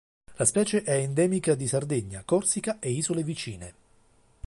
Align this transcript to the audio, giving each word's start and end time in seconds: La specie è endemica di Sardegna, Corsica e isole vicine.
La 0.39 0.45
specie 0.45 0.81
è 0.81 0.95
endemica 0.97 1.53
di 1.53 1.67
Sardegna, 1.67 2.23
Corsica 2.25 2.79
e 2.79 2.89
isole 2.89 3.21
vicine. 3.21 3.73